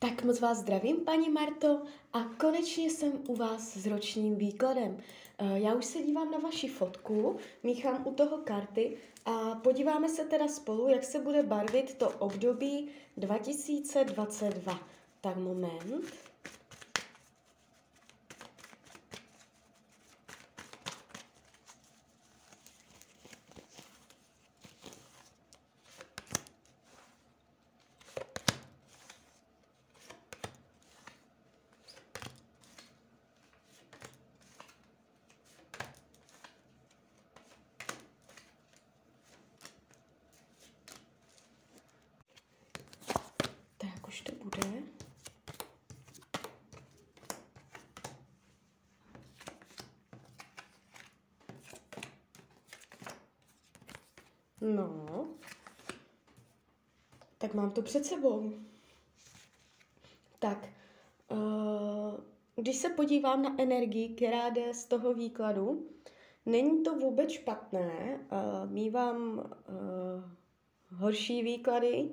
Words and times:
Tak 0.00 0.24
moc 0.24 0.40
vás 0.40 0.58
zdravím, 0.58 0.96
paní 0.96 1.28
Marto, 1.28 1.82
a 2.12 2.24
konečně 2.24 2.90
jsem 2.90 3.12
u 3.28 3.34
vás 3.36 3.76
s 3.76 3.86
ročním 3.86 4.36
výkladem. 4.36 4.98
Eh, 5.38 5.58
já 5.58 5.74
už 5.74 5.84
se 5.84 5.98
dívám 6.02 6.30
na 6.30 6.38
vaši 6.38 6.68
fotku, 6.68 7.36
míchám 7.62 8.06
u 8.06 8.14
toho 8.14 8.38
karty 8.38 8.96
a 9.24 9.54
podíváme 9.54 10.08
se 10.08 10.24
teda 10.24 10.48
spolu, 10.48 10.88
jak 10.88 11.04
se 11.04 11.18
bude 11.20 11.42
barvit 11.42 11.94
to 11.94 12.10
období 12.10 12.88
2022. 13.16 14.80
Tak 15.20 15.36
moment. 15.36 16.04
Tak 43.78 44.08
už 44.08 44.20
to 44.20 44.32
bude. 44.44 44.82
No, 54.74 55.28
tak 57.38 57.54
mám 57.54 57.70
to 57.70 57.82
před 57.82 58.06
sebou. 58.06 58.52
Tak, 60.38 60.68
uh, 61.30 62.20
když 62.56 62.76
se 62.76 62.88
podívám 62.88 63.42
na 63.42 63.54
energii, 63.58 64.08
která 64.08 64.48
jde 64.48 64.74
z 64.74 64.84
toho 64.84 65.14
výkladu, 65.14 65.86
není 66.46 66.82
to 66.82 66.94
vůbec 66.94 67.30
špatné. 67.30 68.20
Uh, 68.32 68.70
mívám 68.70 69.38
uh, 69.38 70.98
horší 70.98 71.42
výklady, 71.42 72.10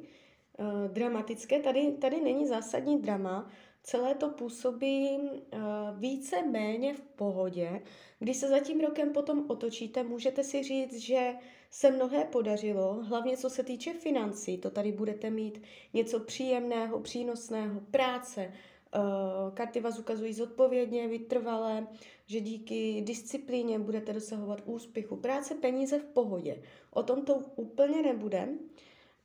uh, 0.60 0.92
dramatické. 0.92 1.60
Tady, 1.60 1.92
tady 1.92 2.22
není 2.22 2.48
zásadní 2.48 3.02
drama. 3.02 3.50
Celé 3.84 4.16
to 4.16 4.30
působí 4.30 5.18
uh, 5.20 5.60
více 6.00 6.42
méně 6.42 6.94
v 6.94 7.02
pohodě. 7.02 7.82
Když 8.20 8.38
se 8.38 8.50
za 8.50 8.60
tím 8.60 8.82
rokem 8.82 9.14
potom 9.14 9.46
otočíte, 9.48 10.04
můžete 10.04 10.44
si 10.44 10.64
říct, 10.64 10.94
že 10.98 11.36
se 11.76 11.92
mnohé 11.92 12.26
podařilo, 12.26 12.94
hlavně 13.04 13.38
co 13.38 13.50
se 13.50 13.64
týče 13.64 13.94
financí. 13.94 14.58
To 14.58 14.70
tady 14.70 14.92
budete 14.92 15.30
mít 15.30 15.62
něco 15.94 16.20
příjemného, 16.20 17.00
přínosného, 17.00 17.82
práce. 17.92 18.54
Uh, 18.96 19.54
karty 19.54 19.80
vás 19.80 20.00
ukazují 20.00 20.34
zodpovědně, 20.34 21.08
vytrvalé, 21.08 21.88
že 22.26 22.40
díky 22.40 23.02
disciplíně 23.02 23.80
budete 23.80 24.14
dosahovat 24.14 24.62
úspěchu. 24.66 25.16
Práce, 25.16 25.56
peníze 25.56 26.00
v 26.00 26.06
pohodě. 26.06 26.62
O 26.92 27.04
tom 27.04 27.26
to 27.26 27.36
úplně 27.56 28.02
nebude. 28.02 28.48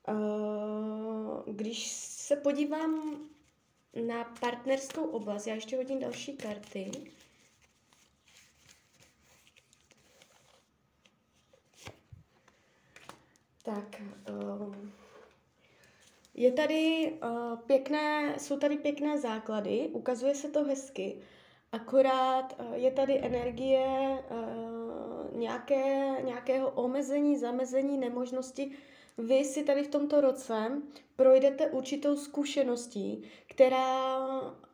Uh, 0.09 1.55
když 1.55 1.93
se 1.93 2.37
podívám 2.37 3.21
na 4.07 4.25
partnerskou 4.41 5.05
oblast, 5.05 5.47
já 5.47 5.55
ještě 5.55 5.77
hodím 5.77 5.99
další 5.99 6.37
karty. 6.37 6.91
Tak, 13.65 14.03
uh, 14.31 14.75
je 16.35 16.53
tady 16.53 17.13
uh, 17.23 17.59
pěkné, 17.59 18.35
jsou 18.39 18.59
tady 18.59 18.77
pěkné 18.77 19.19
základy, 19.19 19.91
ukazuje 19.93 20.35
se 20.35 20.49
to 20.49 20.65
hezky, 20.65 21.19
akorát 21.73 22.61
uh, 22.61 22.75
je 22.75 22.91
tady 22.91 23.21
energie 23.25 24.19
uh, 24.31 25.39
nějaké, 25.39 26.17
nějakého 26.23 26.71
omezení, 26.71 27.39
zamezení, 27.39 27.99
nemožnosti. 27.99 28.71
Vy 29.19 29.45
si 29.45 29.65
tady 29.65 29.83
v 29.83 29.89
tomto 29.89 30.21
roce 30.21 30.83
projdete 31.17 31.67
určitou 31.67 32.17
zkušeností, 32.17 33.23
která 33.47 34.19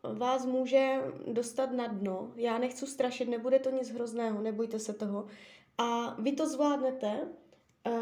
vás 0.03 0.47
může 0.47 1.01
dostat 1.27 1.73
na 1.73 1.87
dno. 1.87 2.33
Já 2.37 2.59
nechci 2.59 2.87
strašit, 2.87 3.29
nebude 3.29 3.59
to 3.59 3.71
nic 3.71 3.91
hrozného, 3.91 4.43
nebojte 4.43 4.79
se 4.79 4.93
toho. 4.93 5.27
A 5.79 6.17
vy 6.21 6.33
to 6.33 6.49
zvládnete, 6.49 7.29
uh, 7.87 7.93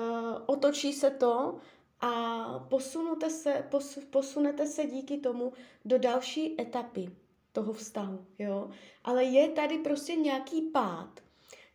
otočí 0.46 0.92
se 0.92 1.10
to 1.10 1.58
a 2.00 2.44
posunete 2.68 3.30
se, 3.30 3.66
pos, 3.70 3.98
posunete 4.10 4.66
se 4.66 4.86
díky 4.86 5.18
tomu 5.18 5.52
do 5.84 5.98
další 5.98 6.60
etapy 6.60 7.10
toho 7.52 7.72
vztahu, 7.72 8.26
jo. 8.38 8.70
Ale 9.04 9.24
je 9.24 9.48
tady 9.48 9.78
prostě 9.78 10.14
nějaký 10.14 10.62
pád, 10.62 11.20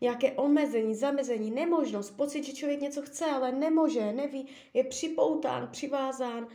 nějaké 0.02 0.32
omezení, 0.32 0.96
zamezení, 0.96 1.52
nemožnost, 1.52 2.18
pocit, 2.18 2.44
že 2.44 2.54
člověk 2.54 2.82
něco 2.82 3.02
chce, 3.02 3.26
ale 3.26 3.52
nemůže, 3.52 4.14
neví, 4.14 4.48
je 4.74 4.84
připoután, 4.84 5.68
přivázán, 5.72 6.48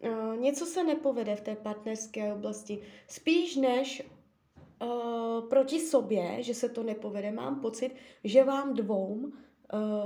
uh, 0.00 0.36
něco 0.36 0.66
se 0.66 0.84
nepovede 0.84 1.36
v 1.36 1.40
té 1.40 1.56
partnerské 1.56 2.32
oblasti. 2.32 2.82
Spíš 3.08 3.56
než 3.56 4.02
uh, 4.82 5.48
proti 5.48 5.80
sobě, 5.80 6.42
že 6.42 6.54
se 6.54 6.68
to 6.68 6.82
nepovede, 6.82 7.32
mám 7.32 7.60
pocit, 7.60 7.94
že 8.24 8.44
vám 8.44 8.74
dvou 8.74 9.32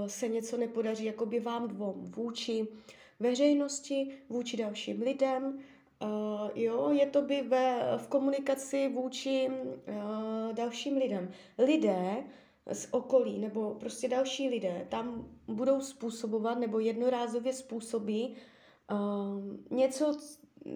se 0.07 0.29
něco 0.29 0.57
nepodaří 0.57 1.05
jakoby 1.05 1.41
vám 1.41 1.69
dvou 1.69 1.95
vůči 1.97 2.67
veřejnosti, 3.21 4.09
vůči 4.29 4.57
dalším 4.57 5.03
lidem, 5.03 5.59
Uh, 6.03 6.51
jo, 6.55 6.91
je 6.91 7.07
to 7.07 7.23
by 7.23 7.43
ve, 7.43 7.97
v 7.97 8.09
komunikaci 8.09 8.89
vůči 8.89 9.49
uh, 9.49 10.53
dalším 10.53 10.97
lidem. 10.97 11.31
Lidé 11.59 12.25
z 12.73 12.89
okolí 12.91 13.39
nebo 13.39 13.75
prostě 13.75 14.09
další 14.09 14.49
lidé 14.49 14.87
tam 14.91 15.29
budou 15.47 15.81
způsobovat 15.81 16.59
nebo 16.59 16.79
jednorázově 16.79 17.53
způsobí 17.53 18.37
uh, 18.91 19.77
něco, 19.79 20.17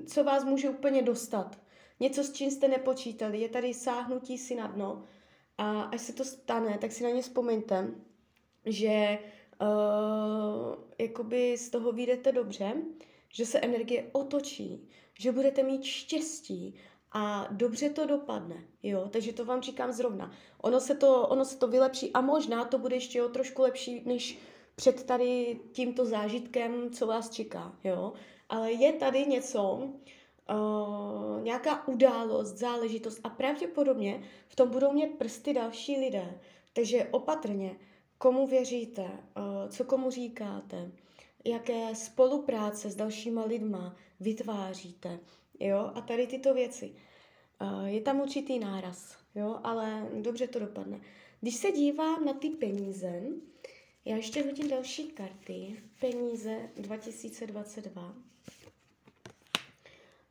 co 0.06 0.25
vás 0.25 0.44
může 0.44 0.71
úplně 0.71 1.03
dostat. 1.03 1.59
Něco, 2.00 2.25
s 2.25 2.32
čím 2.32 2.50
jste 2.50 2.69
nepočítali. 2.69 3.41
Je 3.41 3.48
tady 3.48 3.75
sáhnutí 3.75 4.38
si 4.38 4.54
na 4.54 4.66
dno 4.66 5.04
a 5.59 5.82
až 5.82 6.00
se 6.00 6.12
to 6.12 6.25
stane, 6.25 6.78
tak 6.78 6.93
si 6.93 7.04
na 7.04 7.10
ně 7.10 7.22
vzpomeňte 7.22 7.94
že 8.68 9.18
uh, 9.60 10.74
jakoby 10.98 11.58
z 11.58 11.70
toho 11.70 11.92
vyjdete 11.92 12.32
dobře, 12.32 12.72
že 13.32 13.46
se 13.46 13.60
energie 13.60 14.10
otočí, 14.12 14.88
že 15.18 15.32
budete 15.32 15.62
mít 15.62 15.84
štěstí 15.84 16.74
a 17.12 17.48
dobře 17.50 17.90
to 17.90 18.06
dopadne, 18.06 18.64
jo, 18.82 19.08
takže 19.10 19.32
to 19.32 19.44
vám 19.44 19.62
říkám 19.62 19.92
zrovna. 19.92 20.32
Ono 20.62 20.80
se 20.80 20.94
to, 20.94 21.28
ono 21.28 21.44
se 21.44 21.58
to 21.58 21.68
vylepší 21.68 22.12
a 22.12 22.20
možná 22.20 22.64
to 22.64 22.78
bude 22.78 22.96
ještě 22.96 23.22
o 23.22 23.28
trošku 23.28 23.62
lepší, 23.62 24.02
než 24.04 24.38
před 24.74 25.04
tady 25.04 25.60
tímto 25.72 26.04
zážitkem, 26.04 26.90
co 26.90 27.06
vás 27.06 27.30
čeká, 27.30 27.76
jo. 27.84 28.12
Ale 28.48 28.72
je 28.72 28.92
tady 28.92 29.26
něco, 29.26 29.90
uh, 30.50 31.42
nějaká 31.42 31.88
událost, 31.88 32.52
záležitost 32.56 33.20
a 33.24 33.28
pravděpodobně 33.28 34.22
v 34.48 34.56
tom 34.56 34.70
budou 34.70 34.92
mít 34.92 35.18
prsty 35.18 35.54
další 35.54 35.96
lidé. 36.00 36.40
Takže 36.72 37.08
opatrně, 37.10 37.76
komu 38.18 38.46
věříte, 38.46 39.04
eh, 39.04 39.68
co 39.68 39.84
komu 39.84 40.10
říkáte, 40.10 40.92
jaké 41.44 41.94
spolupráce 41.94 42.90
s 42.90 42.96
dalšíma 42.96 43.44
lidma 43.44 43.96
vytváříte, 44.20 45.20
jo, 45.60 45.92
a 45.94 46.00
tady 46.00 46.26
tyto 46.26 46.54
věci. 46.54 46.94
Eh, 47.60 47.90
je 47.90 48.00
tam 48.00 48.20
určitý 48.20 48.58
náraz, 48.58 49.16
jo, 49.34 49.60
ale 49.64 50.08
dobře 50.22 50.46
to 50.46 50.58
dopadne. 50.58 51.00
Když 51.40 51.54
se 51.54 51.70
dívám 51.70 52.24
na 52.24 52.32
ty 52.32 52.50
peníze, 52.50 53.22
já 54.04 54.16
ještě 54.16 54.44
hodím 54.44 54.68
další 54.68 55.08
karty. 55.08 55.82
Peníze 56.00 56.70
2022. 56.76 58.14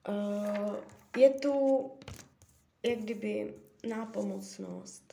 Eh, 0.09 1.19
je 1.19 1.29
tu 1.29 1.91
jak 2.83 2.99
kdyby 2.99 3.53
nápomocnost, 3.90 5.06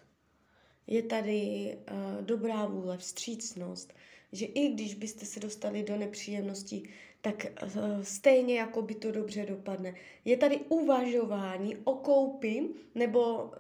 je 0.86 1.02
tady 1.02 1.76
uh, 1.90 2.24
dobrá 2.24 2.66
vůle, 2.66 2.98
vstřícnost, 2.98 3.94
že 4.32 4.46
i 4.46 4.68
když 4.68 4.94
byste 4.94 5.26
se 5.26 5.40
dostali 5.40 5.82
do 5.82 5.96
nepříjemností, 5.96 6.88
tak 7.20 7.46
uh, 7.62 7.68
stejně 8.02 8.58
jako 8.58 8.82
by 8.82 8.94
to 8.94 9.12
dobře 9.12 9.46
dopadne. 9.46 9.94
Je 10.24 10.36
tady 10.36 10.60
uvažování 10.68 11.76
o 11.84 11.94
koupi 11.94 12.68
nebo 12.94 13.42
uh, 13.42 13.50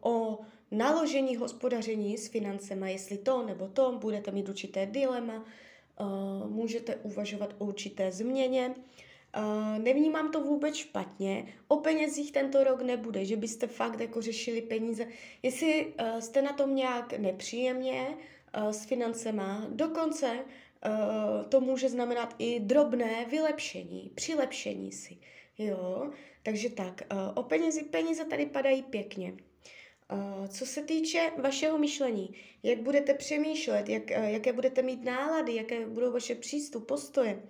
o 0.00 0.38
naložení 0.70 1.36
hospodaření 1.36 2.18
s 2.18 2.28
financema, 2.28 2.88
jestli 2.88 3.18
to 3.18 3.46
nebo 3.46 3.68
to, 3.68 3.98
budete 4.00 4.30
mít 4.30 4.48
určité 4.48 4.86
dilema, 4.86 5.44
můžete 6.48 6.96
uvažovat 6.96 7.54
o 7.58 7.64
určité 7.64 8.12
změně, 8.12 8.74
Uh, 9.38 9.78
nevnímám 9.78 10.32
to 10.32 10.40
vůbec 10.40 10.74
špatně. 10.74 11.46
O 11.68 11.76
penězích 11.76 12.32
tento 12.32 12.64
rok 12.64 12.82
nebude, 12.82 13.24
že 13.24 13.36
byste 13.36 13.66
fakt 13.66 14.00
jako 14.00 14.22
řešili 14.22 14.62
peníze. 14.62 15.06
Jestli 15.42 15.86
uh, 15.86 16.18
jste 16.18 16.42
na 16.42 16.52
tom 16.52 16.74
nějak 16.74 17.18
nepříjemně 17.18 18.06
uh, 18.56 18.70
s 18.70 18.84
financema, 18.84 19.66
dokonce 19.68 20.30
uh, 20.32 21.48
to 21.48 21.60
může 21.60 21.88
znamenat 21.88 22.34
i 22.38 22.60
drobné 22.60 23.26
vylepšení, 23.30 24.10
přilepšení 24.14 24.92
si. 24.92 25.16
Jo, 25.58 26.10
takže 26.42 26.70
tak, 26.70 27.02
uh, 27.12 27.18
o 27.34 27.42
penězi, 27.42 27.82
peníze 27.82 28.24
tady 28.24 28.46
padají 28.46 28.82
pěkně. 28.82 29.34
Co 30.48 30.66
se 30.66 30.82
týče 30.82 31.30
vašeho 31.38 31.78
myšlení, 31.78 32.34
jak 32.62 32.78
budete 32.78 33.14
přemýšlet, 33.14 33.88
jak, 33.88 34.10
jaké 34.10 34.52
budete 34.52 34.82
mít 34.82 35.04
nálady, 35.04 35.54
jaké 35.54 35.86
budou 35.86 36.12
vaše 36.12 36.34
přístup, 36.34 36.86
postoje. 36.86 37.34
Uh, 37.34 37.40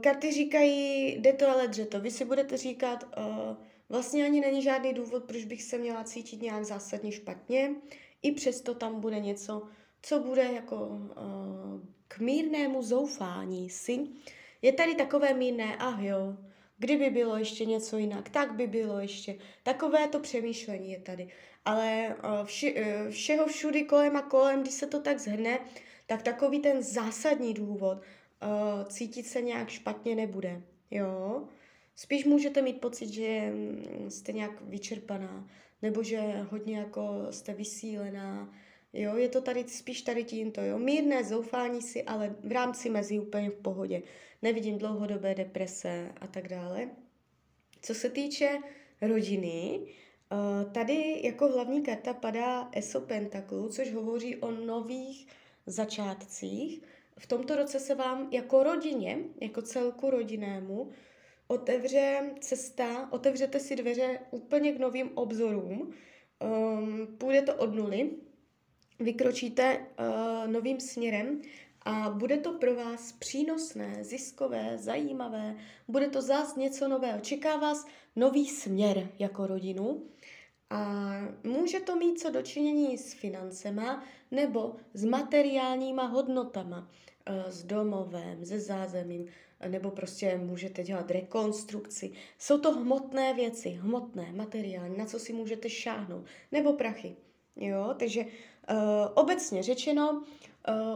karty 0.00 0.32
říkají, 0.32 1.06
jde 1.20 1.32
to 1.32 1.48
ale 1.48 1.68
dřeto. 1.68 2.00
Vy 2.00 2.10
si 2.10 2.24
budete 2.24 2.56
říkat, 2.56 3.04
uh, 3.18 3.56
vlastně 3.88 4.24
ani 4.24 4.40
není 4.40 4.62
žádný 4.62 4.92
důvod, 4.92 5.24
proč 5.24 5.44
bych 5.44 5.62
se 5.62 5.78
měla 5.78 6.04
cítit 6.04 6.42
nějak 6.42 6.64
zásadně 6.64 7.12
špatně. 7.12 7.74
I 8.22 8.32
přesto 8.32 8.74
tam 8.74 9.00
bude 9.00 9.20
něco, 9.20 9.62
co 10.02 10.18
bude 10.18 10.44
jako 10.44 10.76
uh, 10.76 11.04
k 12.08 12.18
mírnému 12.18 12.82
zoufání 12.82 13.70
si. 13.70 14.00
Je 14.62 14.72
tady 14.72 14.94
takové 14.94 15.34
mírné, 15.34 15.76
ah 15.76 16.00
jo, 16.00 16.36
kdyby 16.78 17.10
bylo 17.10 17.36
ještě 17.36 17.64
něco 17.64 17.98
jinak, 17.98 18.28
tak 18.28 18.54
by 18.54 18.66
bylo 18.66 19.00
ještě. 19.00 19.38
Takové 19.62 20.08
to 20.08 20.20
přemýšlení 20.20 20.92
je 20.92 21.00
tady. 21.00 21.28
Ale 21.64 22.16
vši, 22.44 22.76
všeho 23.10 23.46
všudy 23.46 23.84
kolem 23.84 24.16
a 24.16 24.22
kolem, 24.22 24.62
když 24.62 24.74
se 24.74 24.86
to 24.86 25.00
tak 25.00 25.18
zhrne, 25.18 25.58
tak 26.06 26.22
takový 26.22 26.58
ten 26.58 26.82
zásadní 26.82 27.54
důvod 27.54 27.98
uh, 28.44 28.84
cítit 28.84 29.26
se 29.26 29.42
nějak 29.42 29.68
špatně 29.68 30.14
nebude. 30.14 30.62
Jo? 30.90 31.44
Spíš 31.96 32.24
můžete 32.24 32.62
mít 32.62 32.80
pocit, 32.80 33.08
že 33.08 33.50
mm, 33.52 34.10
jste 34.10 34.32
nějak 34.32 34.62
vyčerpaná, 34.62 35.48
nebo 35.82 36.02
že 36.02 36.20
hodně 36.50 36.78
jako 36.78 37.26
jste 37.30 37.54
vysílená, 37.54 38.54
Jo, 38.96 39.16
je 39.16 39.28
to 39.28 39.40
tady 39.40 39.64
spíš 39.68 40.02
tady 40.02 40.24
tímto, 40.24 40.60
jo. 40.60 40.78
Mírné 40.78 41.24
zoufání 41.24 41.82
si, 41.82 42.02
ale 42.02 42.36
v 42.44 42.52
rámci 42.52 42.90
mezi 42.90 43.18
úplně 43.18 43.50
v 43.50 43.54
pohodě. 43.54 44.02
Nevidím 44.42 44.78
dlouhodobé 44.78 45.34
deprese 45.34 46.12
a 46.20 46.26
tak 46.26 46.48
dále. 46.48 46.90
Co 47.82 47.94
se 47.94 48.10
týče 48.10 48.58
rodiny, 49.02 49.80
eh, 49.84 50.70
tady 50.72 51.20
jako 51.24 51.48
hlavní 51.48 51.82
karta 51.82 52.14
padá 52.14 52.68
Eso 52.72 53.00
Pentacle, 53.00 53.68
což 53.68 53.92
hovoří 53.92 54.36
o 54.36 54.50
nových 54.50 55.26
začátcích. 55.66 56.82
V 57.18 57.26
tomto 57.26 57.56
roce 57.56 57.80
se 57.80 57.94
vám 57.94 58.28
jako 58.30 58.62
rodině, 58.62 59.18
jako 59.40 59.62
celku 59.62 60.10
rodinnému, 60.10 60.90
otevře 61.46 62.30
cesta, 62.40 63.12
otevřete 63.12 63.60
si 63.60 63.76
dveře 63.76 64.20
úplně 64.30 64.72
k 64.72 64.78
novým 64.78 65.10
obzorům. 65.14 65.94
Um, 66.40 67.06
půjde 67.18 67.42
to 67.42 67.54
od 67.54 67.74
nuly, 67.74 68.10
vykročíte 69.00 69.78
uh, 69.78 70.52
novým 70.52 70.80
směrem 70.80 71.42
a 71.82 72.10
bude 72.10 72.36
to 72.36 72.52
pro 72.52 72.74
vás 72.74 73.12
přínosné, 73.12 74.04
ziskové, 74.04 74.78
zajímavé, 74.78 75.56
bude 75.88 76.08
to 76.08 76.22
zás 76.22 76.56
něco 76.56 76.88
nového. 76.88 77.20
Čeká 77.20 77.56
vás 77.56 77.86
nový 78.16 78.48
směr 78.48 79.08
jako 79.18 79.46
rodinu 79.46 80.02
a 80.74 81.12
může 81.44 81.80
to 81.80 81.96
mít 81.96 82.20
co 82.20 82.30
dočinění 82.30 82.98
s 82.98 83.12
financema 83.12 84.04
nebo 84.30 84.76
s 84.94 85.04
materiálníma 85.04 86.06
hodnotama, 86.06 86.78
uh, 87.30 87.50
s 87.50 87.64
domovem, 87.64 88.44
se 88.44 88.60
zázemím, 88.60 89.26
nebo 89.68 89.90
prostě 89.90 90.38
můžete 90.38 90.82
dělat 90.82 91.10
rekonstrukci. 91.10 92.12
Jsou 92.38 92.58
to 92.58 92.72
hmotné 92.72 93.34
věci, 93.34 93.68
hmotné, 93.68 94.32
materiální, 94.32 94.98
na 94.98 95.06
co 95.06 95.18
si 95.18 95.32
můžete 95.32 95.70
šáhnout, 95.70 96.24
nebo 96.52 96.72
prachy. 96.72 97.16
Jo, 97.56 97.94
takže 97.98 98.20
uh, 98.20 98.28
obecně 99.14 99.62
řečeno, 99.62 100.22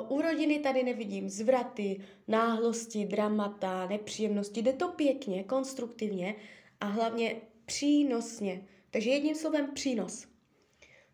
uh, 0.06 0.19
u 0.19 0.22
rodiny 0.22 0.58
tady 0.58 0.82
nevidím 0.82 1.28
zvraty, 1.28 2.00
náhlosti, 2.28 3.04
dramata, 3.04 3.86
nepříjemnosti. 3.86 4.62
Jde 4.62 4.72
to 4.72 4.88
pěkně, 4.88 5.44
konstruktivně 5.44 6.34
a 6.81 6.86
hlavně 6.86 7.36
přínosně. 7.66 8.62
Takže 8.90 9.11
jedním 9.11 9.35
slovem 9.35 9.70
přínos. 9.75 10.26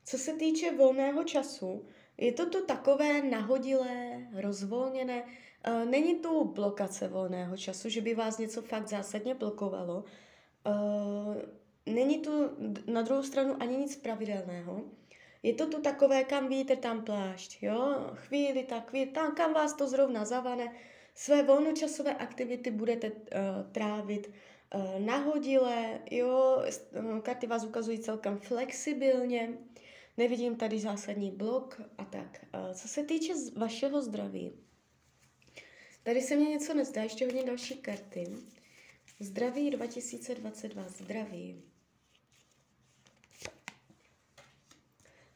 Co 0.05 0.19
se 0.19 0.33
týče 0.33 0.77
volného 0.77 1.25
času, 1.25 1.87
je 2.17 2.33
to 2.33 2.47
tu 2.47 2.67
takové 2.67 3.23
nahodilé, 3.23 4.27
rozvolněné. 4.33 5.23
Uh, 5.23 5.85
není 5.85 6.15
tu 6.15 6.45
blokace 6.45 7.09
volného 7.09 7.57
času, 7.57 7.89
že 7.89 8.01
by 8.01 8.15
vás 8.15 8.39
něco 8.39 8.63
fakt 8.63 8.89
zásadně 8.89 9.35
blokovalo. 9.35 10.05
Uh, 10.67 11.37
není 11.87 12.19
tu 12.19 12.51
na 12.87 13.03
druhou 13.03 13.23
stranu 13.23 13.57
ani 13.61 13.77
nic 13.77 13.97
pravidelného. 13.97 14.81
Je 15.43 15.55
to 15.55 15.67
tu 15.67 15.83
takové, 15.83 16.25
kam 16.25 16.49
vítr, 16.49 16.77
tam 16.77 17.05
plášť, 17.05 17.63
jo? 17.63 18.11
Chvíli 18.15 18.63
tak, 18.63 18.91
chvíli, 18.91 19.07
tam, 19.07 19.35
kam 19.35 19.55
vás 19.55 19.75
to 19.75 19.89
zrovna 19.89 20.25
zavane. 20.25 20.73
Své 21.15 21.43
volnočasové 21.43 22.15
aktivity 22.15 22.71
budete 22.71 23.11
uh, 23.11 23.19
trávit 23.73 24.31
nahodile, 24.99 26.01
jo? 26.11 26.63
Uh, 26.99 27.21
karty 27.21 27.47
vás 27.47 27.65
ukazují 27.65 27.99
celkem 27.99 28.39
flexibilně. 28.39 29.59
Nevidím 30.17 30.57
tady 30.57 30.81
zásadní 30.81 31.31
blok 31.31 31.81
a 31.99 32.05
tak. 32.05 32.45
Co 32.75 32.89
se 32.89 33.05
týče 33.05 33.33
vašeho 33.57 34.03
zdraví, 34.03 34.53
tady 36.03 36.23
se 36.23 36.37
mně 36.37 36.49
něco 36.49 36.75
nezdá, 36.75 37.03
ještě 37.03 37.25
hodně 37.25 37.45
další 37.45 37.75
karty. 37.75 38.27
Zdraví 39.21 39.71
2022, 39.71 40.89
zdraví. 40.89 41.63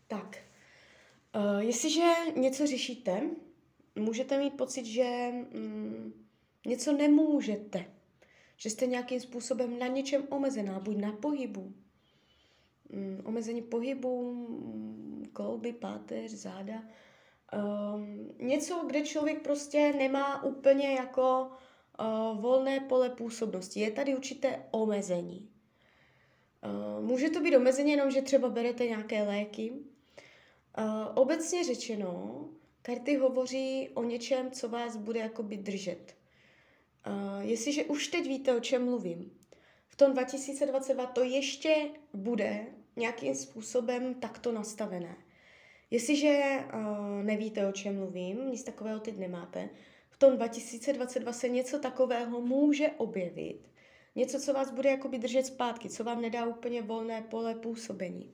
Tak, 0.07 0.39
uh, 1.37 1.59
jestliže 1.59 2.03
něco 2.37 2.67
řešíte, 2.67 3.23
můžete 3.95 4.39
mít 4.39 4.55
pocit, 4.55 4.87
že 4.87 5.29
mm, 5.33 6.27
něco 6.67 6.93
nemůžete, 6.93 7.98
že 8.59 8.71
jste 8.71 8.87
nějakým 8.87 9.21
způsobem 9.21 9.79
na 9.79 9.87
něčem 9.87 10.27
omezená, 10.29 10.81
buď 10.81 10.97
na 10.97 11.13
pohybu, 11.13 11.73
mm, 12.89 13.23
omezení 13.25 13.63
pohybu, 13.63 14.33
mm, 14.33 15.25
klouby, 15.33 15.73
páteř, 15.73 16.31
záda, 16.31 16.83
um, 17.95 18.31
něco, 18.39 18.85
kde 18.87 19.03
člověk 19.03 19.43
prostě 19.43 19.93
nemá 19.99 20.43
úplně 20.43 20.89
jako 20.89 21.51
uh, 22.01 22.41
volné 22.41 22.81
pole 22.81 23.11
působnosti. 23.11 23.81
Je 23.81 23.91
tady 23.91 24.17
určité 24.17 24.67
omezení. 24.71 25.51
Uh, 26.65 27.07
může 27.07 27.31
to 27.31 27.41
být 27.41 27.57
omezení 27.57 27.91
jenom, 27.91 28.11
že 28.11 28.23
třeba 28.23 28.49
berete 28.49 28.87
nějaké 28.87 29.23
léky, 29.23 29.73
Uh, 30.79 31.09
obecně 31.15 31.65
řečeno, 31.65 32.45
karty 32.83 33.17
hovoří 33.17 33.89
o 33.95 34.05
něčem, 34.05 34.51
co 34.51 34.69
vás 34.69 34.97
bude 34.97 35.21
jakoby 35.21 35.57
držet. 35.57 36.18
Jestliže 37.41 37.85
už 37.85 38.09
teď 38.09 38.27
víte, 38.27 38.57
o 38.57 38.61
čem 38.61 38.85
mluvím, 38.85 39.31
v 39.89 39.97
tom 39.97 40.13
2022 40.13 41.07
to 41.07 41.23
ještě 41.23 41.75
bude 42.15 42.67
nějakým 42.97 43.35
způsobem 43.35 44.15
takto 44.15 44.53
nastavené. 44.53 45.17
Jestliže 45.91 46.59
uh, 46.75 47.23
nevíte, 47.23 47.69
o 47.69 47.73
čem 47.73 47.97
mluvím, 47.97 48.51
nic 48.51 48.63
takového 48.63 49.01
teď 49.01 49.19
nemáte, 49.19 49.69
v 50.11 50.19
tom 50.19 50.37
2022 50.37 51.33
se 51.33 51.49
něco 51.49 51.79
takového 51.79 52.41
může 52.41 52.89
objevit. 52.89 53.61
Něco, 54.15 54.41
co 54.41 54.53
vás 54.53 54.71
bude 54.71 54.91
jakoby 54.91 55.19
držet 55.19 55.47
zpátky, 55.47 55.89
co 55.89 56.05
vám 56.05 56.21
nedá 56.21 56.47
úplně 56.47 56.83
volné 56.83 57.23
pole 57.23 57.55
působení. 57.55 58.33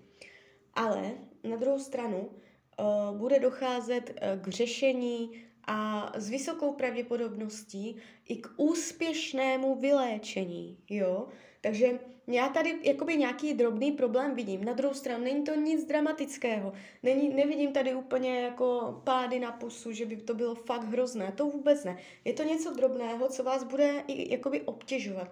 Ale 0.75 1.13
na 1.45 1.57
druhou 1.57 1.79
stranu 1.79 2.19
uh, 2.19 3.17
bude 3.19 3.41
docházet 3.41 4.11
uh, 4.11 4.43
k 4.43 4.49
řešení 4.49 5.45
a 5.67 6.13
s 6.17 6.29
vysokou 6.29 6.73
pravděpodobností 6.73 7.97
i 8.29 8.37
k 8.37 8.49
úspěšnému 8.57 9.75
vyléčení, 9.75 10.79
jo. 10.91 11.29
Takže 11.61 11.99
já 12.27 12.49
tady 12.49 12.79
jakoby 12.83 13.17
nějaký 13.17 13.55
drobný 13.55 13.93
problém 13.93 14.35
vidím. 14.35 14.65
Na 14.65 14.73
druhou 14.73 14.95
stranu 14.95 15.25
není 15.25 15.45
to 15.45 15.55
nic 15.55 15.85
dramatického. 15.85 16.73
Není, 17.03 17.35
nevidím 17.35 17.73
tady 17.73 17.95
úplně 17.95 18.41
jako 18.41 19.01
pády 19.05 19.39
na 19.39 19.53
pusu, 19.53 19.93
že 19.93 20.07
by 20.07 20.17
to 20.17 20.35
bylo 20.35 20.55
fakt 20.55 20.85
hrozné. 20.85 21.33
To 21.33 21.47
vůbec 21.47 21.85
ne. 21.85 21.99
Je 22.25 22.33
to 22.33 22.43
něco 22.43 22.71
drobného, 22.71 23.29
co 23.29 23.45
vás 23.45 23.65
bude 23.65 24.05
i 24.07 24.33
jakoby 24.33 24.61
obtěžovat, 24.61 25.29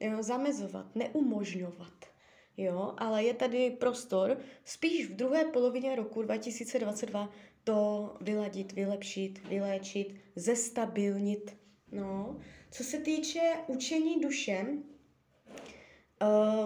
jo, 0.00 0.22
zamezovat, 0.22 0.86
neumožňovat 0.94 2.17
jo, 2.58 2.94
ale 2.98 3.24
je 3.24 3.34
tady 3.34 3.70
prostor 3.70 4.38
spíš 4.64 5.06
v 5.06 5.16
druhé 5.16 5.44
polovině 5.44 5.96
roku 5.96 6.22
2022 6.22 7.28
to 7.64 8.16
vyladit, 8.20 8.72
vylepšit, 8.72 9.48
vyléčit, 9.48 10.14
zestabilnit. 10.36 11.56
No. 11.92 12.36
Co 12.70 12.84
se 12.84 12.98
týče 12.98 13.40
učení 13.66 14.20
duše, 14.20 14.66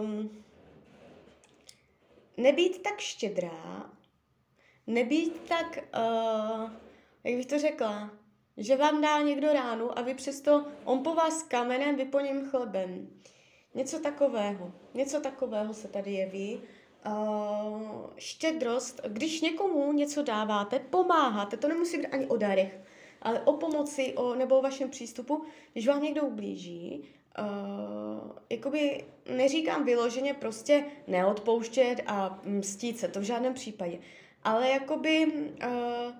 um, 0.00 0.30
nebýt 2.36 2.82
tak 2.82 3.00
štědrá, 3.00 3.90
nebýt 4.86 5.40
tak, 5.48 5.78
uh, 5.96 6.70
jak 7.24 7.36
bych 7.36 7.46
to 7.46 7.58
řekla, 7.58 8.10
že 8.56 8.76
vám 8.76 9.02
dá 9.02 9.22
někdo 9.22 9.52
ránu 9.52 9.98
a 9.98 10.02
vy 10.02 10.14
přesto, 10.14 10.66
on 10.84 11.02
po 11.02 11.14
vás 11.14 11.42
kamenem, 11.42 11.96
vy 11.96 12.04
po 12.04 12.20
něm 12.20 12.50
chlebem. 12.50 13.08
Něco 13.74 13.98
takového. 13.98 14.72
Něco 14.94 15.20
takového 15.20 15.74
se 15.74 15.88
tady 15.88 16.12
jeví. 16.12 16.60
Uh, 17.06 18.10
štědrost, 18.16 19.00
když 19.08 19.40
někomu 19.40 19.92
něco 19.92 20.22
dáváte, 20.22 20.78
pomáháte, 20.78 21.56
to 21.56 21.68
nemusí 21.68 21.98
být 21.98 22.06
ani 22.06 22.26
o 22.26 22.36
darech, 22.36 22.80
ale 23.22 23.40
o 23.40 23.52
pomoci 23.52 24.14
o, 24.16 24.34
nebo 24.34 24.58
o 24.58 24.62
vašem 24.62 24.90
přístupu, 24.90 25.44
když 25.72 25.88
vám 25.88 26.02
někdo 26.02 26.22
ublíží 26.22 27.04
uh, 27.38 28.30
jakoby 28.50 29.04
neříkám 29.36 29.84
vyloženě 29.84 30.34
prostě 30.34 30.84
neodpouštět 31.06 32.00
a 32.06 32.40
mstít 32.44 32.98
se, 32.98 33.08
to 33.08 33.20
v 33.20 33.22
žádném 33.22 33.54
případě. 33.54 33.98
Ale 34.44 34.68
jakoby 34.68 35.26
uh, 35.26 36.14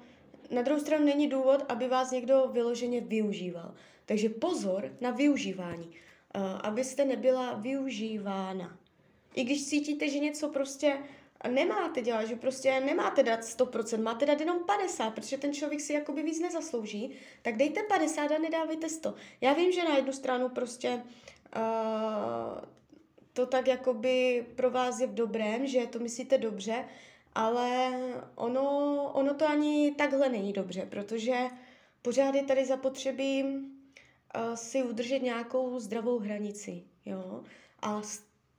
na 0.50 0.62
druhou 0.62 0.80
stranu 0.80 1.04
není 1.04 1.28
důvod, 1.28 1.64
aby 1.68 1.88
vás 1.88 2.10
někdo 2.10 2.48
vyloženě 2.52 3.00
využíval. 3.00 3.74
Takže 4.06 4.28
pozor 4.28 4.92
na 5.00 5.10
využívání, 5.10 5.90
abyste 6.62 7.04
nebyla 7.04 7.54
využívána. 7.54 8.78
I 9.34 9.44
když 9.44 9.66
cítíte, 9.66 10.08
že 10.08 10.18
něco 10.18 10.48
prostě 10.48 10.98
nemáte 11.48 12.02
dělat, 12.02 12.24
že 12.24 12.36
prostě 12.36 12.80
nemáte 12.80 13.22
dát 13.22 13.40
100%, 13.40 14.02
máte 14.02 14.26
dát 14.26 14.40
jenom 14.40 14.58
50%, 14.58 15.10
protože 15.10 15.38
ten 15.38 15.52
člověk 15.52 15.80
si 15.80 15.92
jakoby 15.92 16.22
víc 16.22 16.40
nezaslouží, 16.40 17.10
tak 17.42 17.56
dejte 17.56 17.82
50 17.82 18.30
a 18.30 18.38
nedávejte 18.38 18.88
100. 18.88 19.14
Já 19.40 19.52
vím, 19.52 19.72
že 19.72 19.84
na 19.84 19.96
jednu 19.96 20.12
stranu 20.12 20.48
prostě 20.48 21.02
uh, 21.56 22.64
to 23.32 23.46
tak 23.46 23.68
jakoby 23.68 24.46
pro 24.56 24.70
vás 24.70 25.00
je 25.00 25.06
v 25.06 25.14
dobrém, 25.14 25.66
že 25.66 25.86
to 25.86 25.98
myslíte 25.98 26.38
dobře, 26.38 26.84
ale 27.34 27.92
ono, 28.34 29.10
ono 29.14 29.34
to 29.34 29.48
ani 29.48 29.94
takhle 29.98 30.28
není 30.28 30.52
dobře, 30.52 30.86
protože 30.90 31.36
pořád 32.02 32.34
je 32.34 32.42
tady 32.42 32.64
zapotřebí 32.64 33.44
si 34.54 34.82
udržet 34.82 35.18
nějakou 35.18 35.78
zdravou 35.78 36.18
hranici, 36.18 36.82
jo, 37.04 37.42
a 37.82 38.02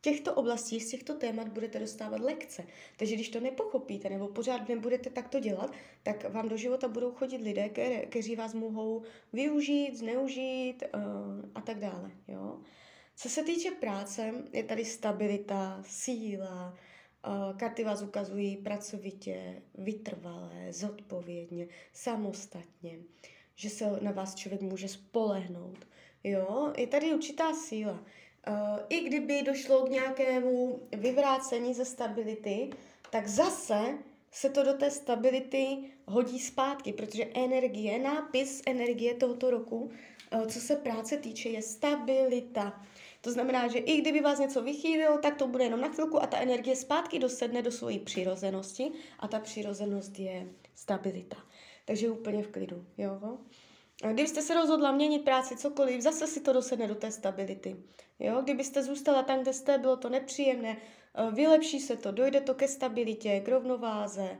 těchto 0.03 0.33
oblastí, 0.33 0.79
z 0.79 0.89
těchto 0.89 1.13
témat 1.13 1.47
budete 1.47 1.79
dostávat 1.79 2.21
lekce. 2.21 2.63
Takže 2.97 3.15
když 3.15 3.29
to 3.29 3.39
nepochopíte 3.39 4.09
nebo 4.09 4.27
pořád 4.27 4.69
nebudete 4.69 5.09
takto 5.09 5.39
dělat, 5.39 5.71
tak 6.03 6.29
vám 6.29 6.49
do 6.49 6.57
života 6.57 6.87
budou 6.87 7.11
chodit 7.11 7.41
lidé, 7.41 7.69
kteří 8.09 8.35
vás 8.35 8.53
mohou 8.53 9.03
využít, 9.33 9.95
zneužít 9.95 10.83
uh, 10.93 11.01
a 11.55 11.61
tak 11.61 11.79
dále. 11.79 12.11
Jo? 12.27 12.59
Co 13.15 13.29
se 13.29 13.43
týče 13.43 13.71
práce, 13.71 14.33
je 14.53 14.63
tady 14.63 14.85
stabilita, 14.85 15.83
síla, 15.87 16.77
uh, 17.27 17.57
karty 17.57 17.83
vás 17.83 18.01
ukazují 18.01 18.57
pracovitě, 18.57 19.61
vytrvalé, 19.75 20.67
zodpovědně, 20.69 21.67
samostatně, 21.93 22.99
že 23.55 23.69
se 23.69 23.85
na 24.01 24.11
vás 24.11 24.35
člověk 24.35 24.61
může 24.61 24.87
spolehnout. 24.87 25.87
Jo, 26.23 26.73
je 26.77 26.87
tady 26.87 27.13
určitá 27.13 27.53
síla. 27.53 28.03
Eh, 28.47 28.85
i 28.89 28.99
kdyby 28.99 29.41
došlo 29.41 29.85
k 29.85 29.89
nějakému 29.89 30.79
vyvrácení 30.91 31.73
ze 31.73 31.85
stability, 31.85 32.69
tak 33.09 33.27
zase 33.27 33.97
se 34.31 34.49
to 34.49 34.63
do 34.63 34.73
té 34.73 34.91
stability 34.91 35.77
hodí 36.05 36.39
zpátky, 36.39 36.93
protože 36.93 37.25
energie, 37.33 37.99
nápis 37.99 38.61
energie 38.67 39.13
tohoto 39.13 39.51
roku, 39.51 39.91
eh, 40.31 40.47
co 40.47 40.59
se 40.59 40.75
práce 40.75 41.17
týče, 41.17 41.49
je 41.49 41.61
stabilita. 41.61 42.83
To 43.21 43.31
znamená, 43.31 43.67
že 43.67 43.77
i 43.77 44.01
kdyby 44.01 44.21
vás 44.21 44.39
něco 44.39 44.61
vychýlilo, 44.61 45.17
tak 45.17 45.35
to 45.35 45.47
bude 45.47 45.63
jenom 45.63 45.81
na 45.81 45.89
chvilku 45.89 46.23
a 46.23 46.27
ta 46.27 46.37
energie 46.37 46.75
zpátky 46.75 47.19
dosedne 47.19 47.61
do 47.61 47.71
své 47.71 47.99
přirozenosti 47.99 48.91
a 49.19 49.27
ta 49.27 49.39
přirozenost 49.39 50.19
je 50.19 50.47
stabilita. 50.75 51.37
Takže 51.85 52.09
úplně 52.09 52.43
v 52.43 52.47
klidu. 52.47 52.85
Jo? 52.97 53.37
Kdybyste 54.11 54.41
se 54.41 54.53
rozhodla 54.53 54.91
měnit 54.91 55.19
práci, 55.19 55.57
cokoliv, 55.57 56.01
zase 56.01 56.27
si 56.27 56.41
to 56.41 56.53
dosedne 56.53 56.87
do 56.87 56.95
té 56.95 57.11
stability. 57.11 57.75
Jo? 58.19 58.41
Kdybyste 58.41 58.83
zůstala 58.83 59.23
tam, 59.23 59.41
kde 59.41 59.53
jste, 59.53 59.77
bylo 59.77 59.97
to 59.97 60.09
nepříjemné, 60.09 60.77
eh, 60.77 61.31
vylepší 61.31 61.79
se 61.79 61.97
to, 61.97 62.11
dojde 62.11 62.41
to 62.41 62.53
ke 62.53 62.67
stabilitě, 62.67 63.39
k 63.39 63.47
rovnováze. 63.47 64.37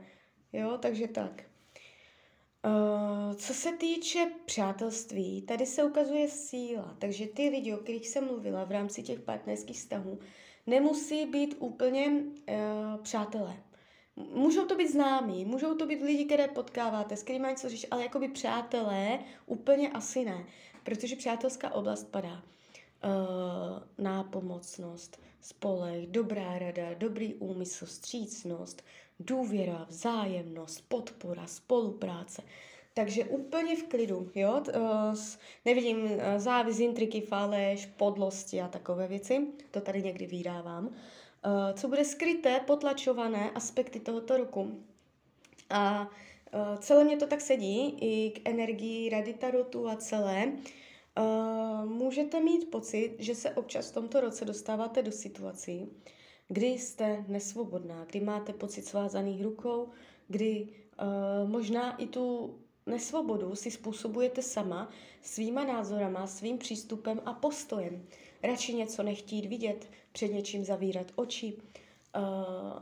Jo? 0.52 0.78
Takže 0.78 1.08
tak. 1.08 1.42
Uh, 2.64 3.34
co 3.34 3.54
se 3.54 3.72
týče 3.72 4.30
přátelství, 4.44 5.42
tady 5.42 5.66
se 5.66 5.84
ukazuje 5.84 6.28
síla, 6.28 6.96
takže 6.98 7.26
ty 7.26 7.48
lidi, 7.48 7.74
o 7.74 7.76
kterých 7.76 8.08
jsem 8.08 8.24
mluvila 8.24 8.64
v 8.64 8.70
rámci 8.70 9.02
těch 9.02 9.20
partnerských 9.20 9.76
vztahů, 9.76 10.18
nemusí 10.66 11.26
být 11.26 11.56
úplně 11.58 12.06
uh, 12.06 13.02
přátelé. 13.02 13.56
Můžou 14.16 14.66
to 14.66 14.76
být 14.76 14.92
známí, 14.92 15.44
můžou 15.44 15.74
to 15.74 15.86
být 15.86 16.02
lidi, 16.02 16.24
které 16.24 16.48
potkáváte, 16.48 17.16
s 17.16 17.22
kterými 17.22 17.42
mají 17.42 17.56
co 17.56 17.68
říct, 17.68 17.86
ale 17.90 18.02
jako 18.02 18.18
by 18.18 18.28
přátelé 18.28 19.18
úplně 19.46 19.88
asi 19.88 20.24
ne, 20.24 20.44
protože 20.84 21.16
přátelská 21.16 21.74
oblast 21.74 22.04
padá. 22.10 22.42
Uh, 23.04 24.04
nápomocnost, 24.04 25.20
spolech, 25.40 26.06
dobrá 26.06 26.58
rada, 26.58 26.94
dobrý 26.94 27.34
úmysl, 27.34 27.86
střícnost, 27.86 28.82
důvěra, 29.20 29.86
vzájemnost, 29.88 30.84
podpora, 30.88 31.46
spolupráce. 31.46 32.42
Takže 32.94 33.24
úplně 33.24 33.76
v 33.76 33.82
klidu, 33.82 34.30
jo, 34.34 34.62
uh, 34.76 35.14
nevidím 35.64 36.02
uh, 36.02 36.20
závis, 36.36 36.78
intriky, 36.78 37.20
faleš, 37.20 37.86
podlosti 37.86 38.60
a 38.60 38.68
takové 38.68 39.08
věci, 39.08 39.46
to 39.70 39.80
tady 39.80 40.02
někdy 40.02 40.26
vydávám. 40.26 40.94
Eh, 41.44 41.74
co 41.74 41.88
bude 41.88 42.04
skryté, 42.04 42.60
potlačované 42.60 43.50
aspekty 43.50 44.00
tohoto 44.00 44.36
roku. 44.36 44.84
A 45.70 46.10
eh, 46.52 46.78
celé 46.78 47.04
mě 47.04 47.16
to 47.16 47.26
tak 47.26 47.40
sedí 47.40 47.96
i 48.00 48.30
k 48.30 48.48
energii 48.48 49.10
Rady 49.10 49.34
Tarotu 49.34 49.88
a 49.88 49.96
celé. 49.96 50.52
Uh, 51.18 51.90
můžete 51.90 52.40
mít 52.40 52.70
pocit, 52.70 53.16
že 53.18 53.34
se 53.34 53.50
občas 53.50 53.90
v 53.90 53.94
tomto 53.94 54.20
roce 54.20 54.44
dostáváte 54.44 55.02
do 55.02 55.12
situací, 55.12 55.88
kdy 56.48 56.66
jste 56.66 57.24
nesvobodná, 57.28 58.04
kdy 58.04 58.20
máte 58.20 58.52
pocit 58.52 58.86
svázaných 58.86 59.42
rukou, 59.42 59.88
kdy 60.28 60.68
možná 61.46 61.96
i 61.96 62.06
tu 62.06 62.54
nesvobodu 62.86 63.54
si 63.54 63.70
způsobujete 63.70 64.42
sama 64.42 64.90
svýma 65.22 65.64
názorama, 65.64 66.26
svým 66.26 66.58
přístupem 66.58 67.20
a 67.24 67.32
postojem 67.32 68.06
radši 68.42 68.74
něco 68.74 69.02
nechtít 69.02 69.46
vidět, 69.46 69.88
před 70.14 70.28
něčím 70.28 70.64
zavírat 70.64 71.06
oči. 71.14 71.52
Uh, 72.16 72.22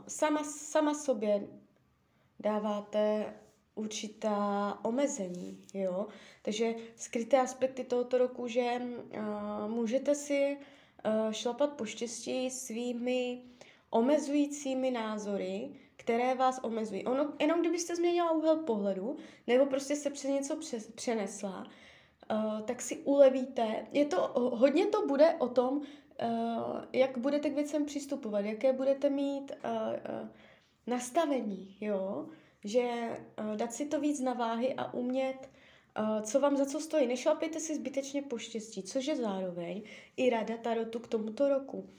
sama, 0.07 0.43
sama 0.43 0.93
sobě 0.93 1.47
dáváte 2.39 3.33
určitá 3.75 4.77
omezení, 4.83 5.61
jo. 5.73 6.07
Takže 6.41 6.75
skryté 6.95 7.41
aspekty 7.41 7.83
tohoto 7.83 8.17
roku, 8.17 8.47
že 8.47 8.81
uh, 8.81 9.67
můžete 9.67 10.15
si 10.15 10.57
uh, 10.57 11.31
šlapat 11.31 11.73
po 11.73 11.85
štěstí 11.85 12.49
svými 12.49 13.41
omezujícími 13.89 14.91
názory, 14.91 15.69
které 15.95 16.35
vás 16.35 16.59
omezují. 16.63 17.05
Ono, 17.05 17.33
jenom 17.39 17.59
kdybyste 17.59 17.95
změnila 17.95 18.31
úhel 18.31 18.55
pohledu, 18.55 19.17
nebo 19.47 19.65
prostě 19.65 19.95
se 19.95 20.09
přes 20.09 20.31
něco 20.31 20.59
přenesla, 20.95 21.67
uh, 22.31 22.61
tak 22.61 22.81
si 22.81 22.97
ulevíte. 22.97 23.87
Je 23.91 24.05
to, 24.05 24.31
hodně 24.35 24.85
to 24.85 25.07
bude 25.07 25.35
o 25.39 25.47
tom, 25.47 25.81
jak 26.93 27.17
budete 27.17 27.49
k 27.49 27.55
věcem 27.55 27.85
přistupovat, 27.85 28.45
jaké 28.45 28.73
budete 28.73 29.09
mít 29.09 29.51
uh, 29.51 29.71
uh, 29.71 30.29
nastavení, 30.87 31.77
jo? 31.81 32.27
že 32.63 33.09
dát 33.55 33.73
si 33.73 33.85
to 33.85 33.99
víc 33.99 34.19
na 34.19 34.33
váhy 34.33 34.73
a 34.73 34.93
umět, 34.93 35.49
co 36.21 36.39
vám 36.39 36.57
za 36.57 36.65
co 36.65 36.79
stojí. 36.79 37.07
Nešlapejte 37.07 37.59
si 37.59 37.75
zbytečně 37.75 38.21
po 38.21 38.37
štěstí, 38.37 38.83
což 38.83 39.05
je 39.05 39.15
zároveň 39.15 39.81
i 40.17 40.29
rada 40.29 40.57
Tarotu 40.57 40.99
k 40.99 41.07
tomuto 41.07 41.49
roku. 41.49 41.89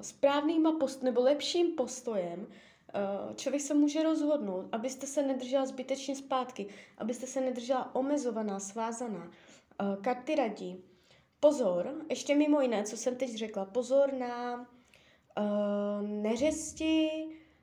Správnýma 0.00 0.72
post, 0.72 1.02
nebo 1.02 1.20
lepším 1.20 1.72
postojem 1.72 2.46
Eh, 2.94 3.34
člověk 3.34 3.62
se 3.62 3.74
může 3.74 4.02
rozhodnout, 4.02 4.68
abyste 4.72 5.06
se 5.06 5.22
nedržela 5.22 5.66
zbytečně 5.66 6.16
zpátky, 6.16 6.66
abyste 6.98 7.26
se 7.26 7.40
nedržela 7.40 7.94
omezovaná, 7.94 8.60
svázaná. 8.60 9.30
Eh, 9.80 9.96
karty 10.00 10.34
radí. 10.34 10.84
Pozor, 11.40 11.94
ještě 12.08 12.34
mimo 12.34 12.60
jiné, 12.60 12.84
co 12.84 12.96
jsem 12.96 13.16
teď 13.16 13.34
řekla, 13.34 13.64
pozor 13.64 14.12
na 14.12 14.60
uh, 14.60 16.08
neřesti, 16.08 17.10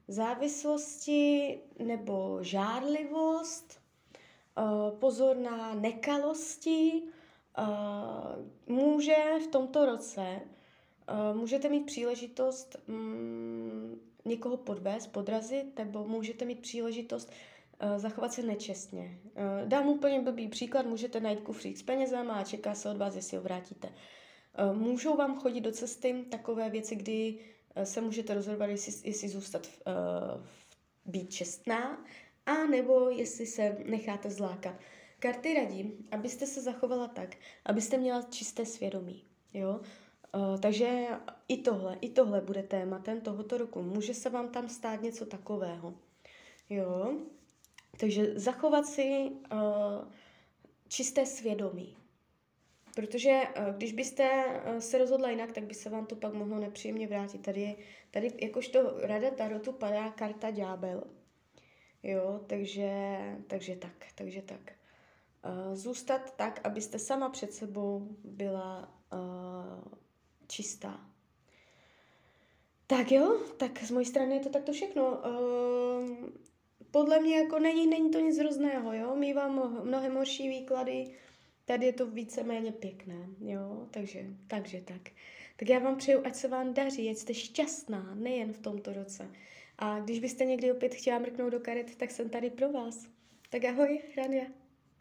závislosti 0.07 1.60
nebo 1.79 2.38
žárlivost, 2.41 3.79
uh, 4.57 5.00
pozor 5.00 5.38
na 5.38 5.74
nekalosti. 5.74 7.03
Uh, 7.60 8.75
může 8.75 9.15
v 9.43 9.48
tomto 9.48 9.86
roce, 9.86 10.41
uh, 11.31 11.38
můžete 11.38 11.69
mít 11.69 11.86
příležitost 11.86 12.75
um, 12.88 14.00
někoho 14.25 14.57
podvést, 14.57 15.12
podrazit, 15.12 15.77
nebo 15.77 16.07
můžete 16.07 16.46
mít 16.46 16.60
příležitost 16.60 17.29
uh, 17.29 17.56
zachovat 17.98 18.34
se 18.34 18.43
nečestně. 18.43 19.19
Uh, 19.24 19.69
dám 19.69 19.88
úplně 19.88 20.22
blbý 20.22 20.48
příklad, 20.48 20.86
můžete 20.86 21.19
najít 21.19 21.39
kufřík 21.39 21.77
s 21.77 21.84
penězama 21.84 22.34
a 22.34 22.43
čeká 22.43 22.75
se 22.75 22.89
od 22.89 22.98
vás, 22.98 23.15
jestli 23.15 23.38
ho 23.38 23.43
vrátíte. 23.43 23.88
Uh, 23.88 24.77
můžou 24.77 25.17
vám 25.17 25.39
chodit 25.39 25.62
do 25.62 25.72
cesty 25.72 26.25
takové 26.31 26.69
věci, 26.69 26.96
kdy 26.96 27.39
se 27.84 28.01
můžete 28.01 28.34
rozhodovat, 28.34 28.65
jestli, 28.65 29.10
jestli 29.10 29.29
zůstat 29.29 29.67
uh, 29.67 30.46
být 31.05 31.34
čestná, 31.34 32.05
a 32.46 32.65
nebo 32.65 33.10
jestli 33.10 33.46
se 33.46 33.77
necháte 33.86 34.29
zlákat. 34.29 34.75
Karty 35.19 35.53
radí, 35.53 36.07
abyste 36.12 36.46
se 36.46 36.62
zachovala 36.62 37.07
tak, 37.07 37.36
abyste 37.65 37.98
měla 37.98 38.22
čisté 38.22 38.65
svědomí. 38.65 39.24
Jo? 39.53 39.79
Takže 40.62 41.07
i 41.48 41.57
tohle, 41.57 41.98
i 42.01 42.10
tohle 42.10 42.41
bude 42.41 42.63
tématem 42.63 43.22
tohoto 43.22 43.57
roku. 43.57 43.81
Může 43.81 44.13
se 44.13 44.29
vám 44.29 44.50
tam 44.50 44.69
stát 44.69 45.01
něco 45.01 45.25
takového. 45.25 45.93
Jo? 46.69 47.13
Takže 48.00 48.39
zachovat 48.39 48.86
si 48.86 49.32
uh, 49.51 50.12
čisté 50.88 51.25
svědomí. 51.25 51.98
Protože 52.98 53.29
eh, 53.29 53.74
když 53.77 53.94
byste 53.94 54.46
eh, 54.48 54.82
se 54.82 54.98
rozhodla 54.98 55.29
jinak, 55.29 55.51
tak 55.51 55.63
by 55.63 55.74
se 55.74 55.89
vám 55.89 56.06
to 56.06 56.15
pak 56.15 56.34
mohlo 56.34 56.60
nepříjemně 56.60 57.08
vrátit. 57.08 57.41
Tady, 57.41 57.75
tady 58.12 58.32
jakožto 58.41 59.00
rada 59.01 59.32
Tarotu 59.32 59.72
padá 59.72 60.12
karta 60.12 60.51
ďábel. 60.51 61.03
Jo, 62.03 62.41
takže, 62.48 63.17
takže 63.48 63.75
tak, 63.75 64.06
takže 64.15 64.41
tak. 64.41 64.72
Uh, 65.46 65.75
zůstat 65.75 66.36
tak, 66.36 66.62
abyste 66.63 67.00
sama 67.00 67.29
před 67.29 67.53
sebou 67.53 68.08
byla 68.24 68.94
uh, 69.13 69.94
čistá. 70.48 71.10
Tak 72.88 73.12
jo, 73.12 73.39
tak 73.58 73.84
z 73.84 73.91
mojí 73.91 74.06
strany 74.06 74.36
je 74.36 74.39
to 74.39 74.50
takto 74.50 74.72
všechno. 74.72 75.03
Uh, 75.03 76.29
podle 76.91 77.20
mě 77.20 77.38
jako 77.38 77.60
není, 77.60 77.88
není 77.88 78.12
to 78.12 78.20
nic 78.20 78.38
hrozného, 78.38 78.94
jo. 78.94 79.15
Mývám 79.15 79.82
mnohem 79.84 80.15
horší 80.15 80.50
výklady, 80.50 81.08
tady 81.65 81.86
je 81.86 81.94
to 81.94 82.06
víceméně 82.06 82.72
pěkné, 82.72 83.27
jo, 83.39 83.88
takže, 83.91 84.25
takže 84.48 84.82
tak. 84.82 85.01
Tak 85.58 85.70
já 85.70 85.79
vám 85.79 85.98
přeju, 85.98 86.22
ať 86.25 86.36
se 86.36 86.48
vám 86.48 86.74
daří, 86.74 87.10
ať 87.10 87.17
jste 87.17 87.34
šťastná, 87.34 88.15
nejen 88.15 88.53
v 88.53 88.60
tomto 88.60 88.94
roce. 88.94 89.32
A 89.77 90.00
když 90.00 90.20
byste 90.20 90.46
někdy 90.46 90.72
opět 90.72 90.96
chtěla 90.96 91.20
mrknout 91.20 91.51
do 91.51 91.60
karet, 91.60 91.96
tak 91.96 92.12
jsem 92.12 92.29
tady 92.29 92.50
pro 92.50 92.72
vás. 92.72 93.08
Tak 93.50 93.65
ahoj, 93.65 94.01
Rania. 94.17 94.46